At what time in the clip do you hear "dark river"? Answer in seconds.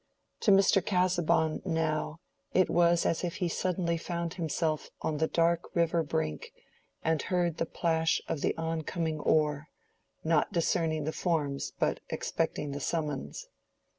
5.27-6.01